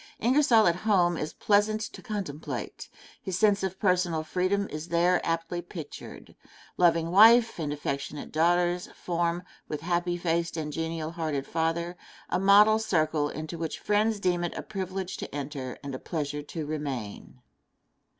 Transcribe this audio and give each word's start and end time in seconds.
Ingersoll 0.17 0.65
at 0.65 0.77
home 0.77 1.15
is 1.15 1.31
pleasant 1.33 1.79
to 1.79 2.01
contemplate. 2.01 2.89
His 3.21 3.37
sense 3.37 3.61
of 3.61 3.79
personal 3.79 4.23
freedom 4.23 4.67
is 4.69 4.87
there 4.87 5.23
aptly 5.23 5.61
pictured. 5.61 6.35
Loving 6.75 7.11
wife 7.11 7.59
and 7.59 7.71
affectionate 7.71 8.31
daughters 8.31 8.87
form, 8.95 9.43
with 9.67 9.81
happy 9.81 10.17
faced 10.17 10.57
and 10.57 10.73
genial 10.73 11.11
hearted 11.11 11.45
father, 11.45 11.97
a 12.29 12.39
model 12.39 12.79
circle 12.79 13.29
into 13.29 13.59
which 13.59 13.77
friends 13.77 14.19
deem 14.19 14.43
it 14.43 14.57
a 14.57 14.63
privilege 14.63 15.17
to 15.17 15.35
enter 15.35 15.77
and 15.83 15.93
a 15.93 15.99
pleasure 15.99 16.41
to 16.41 16.65
remain. 16.65 17.39